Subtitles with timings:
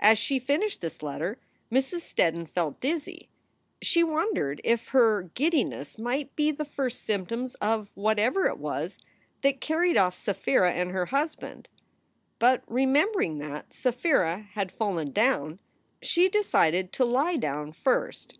[0.00, 1.38] As she finished this letter
[1.72, 2.00] Mrs.
[2.00, 3.30] Steddon felt dizzy.
[3.80, 8.98] She wondered if her giddiness might be the first symptoms of whatever it was
[9.40, 11.70] that carried off Sapphira and her husband.
[12.38, 15.58] But, remembering that Sapphira had fallen down,
[16.02, 18.38] she decided to lie down first.